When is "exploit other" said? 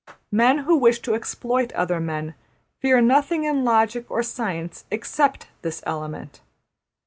1.13-1.99